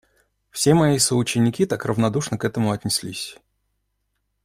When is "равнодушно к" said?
1.85-2.43